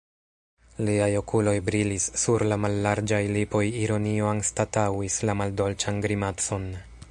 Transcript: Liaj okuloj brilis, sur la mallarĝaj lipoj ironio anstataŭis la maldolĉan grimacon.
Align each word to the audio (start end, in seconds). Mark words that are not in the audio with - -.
Liaj 0.85 1.09
okuloj 1.19 1.53
brilis, 1.67 2.07
sur 2.21 2.45
la 2.53 2.57
mallarĝaj 2.63 3.21
lipoj 3.37 3.63
ironio 3.83 4.31
anstataŭis 4.33 5.21
la 5.31 5.39
maldolĉan 5.43 6.05
grimacon. 6.07 6.69